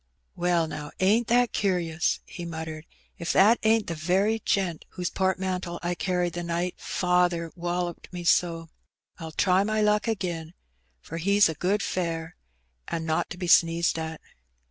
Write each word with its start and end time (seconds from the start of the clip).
'^Well, 0.35 0.67
now, 0.67 0.89
ain't 0.99 1.27
that 1.27 1.53
cur'us!" 1.53 2.21
he 2.25 2.43
muttered. 2.43 2.87
"If 3.19 3.31
that 3.33 3.59
ain't 3.61 3.85
the 3.85 3.93
very 3.93 4.39
gent 4.43 4.83
whose 4.93 5.11
portmantle 5.11 5.79
I 5.83 5.93
carried 5.93 6.33
the 6.33 6.41
night 6.41 6.75
faather 6.79 7.51
woUoped 7.55 8.11
me 8.11 8.23
so. 8.23 8.69
I'll 9.19 9.31
try 9.31 9.63
my 9.63 9.79
luck 9.83 10.07
agin, 10.07 10.55
for 11.01 11.17
he's 11.17 11.49
a 11.49 11.53
good 11.53 11.83
fare, 11.83 12.35
an' 12.87 13.05
not 13.05 13.29
to 13.29 13.37
be 13.37 13.45
sneezed 13.45 13.99
at." 13.99 14.19